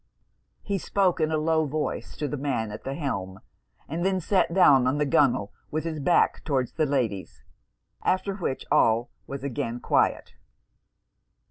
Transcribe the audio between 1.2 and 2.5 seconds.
a low voice to the